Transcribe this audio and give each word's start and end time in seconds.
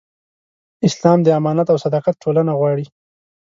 اسلام 0.87 1.19
د 1.23 1.27
امانت 1.39 1.67
او 1.73 1.77
صداقت 1.85 2.15
ټولنه 2.23 2.51
غواړي. 2.59 2.85